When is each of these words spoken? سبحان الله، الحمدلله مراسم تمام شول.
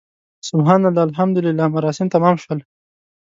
سبحان 0.49 0.81
الله، 0.87 1.03
الحمدلله 1.09 1.65
مراسم 1.75 2.07
تمام 2.15 2.35
شول. 2.43 2.59